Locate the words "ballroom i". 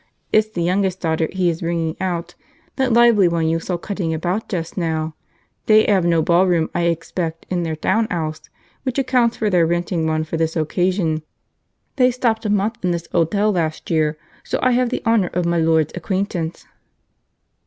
6.23-6.85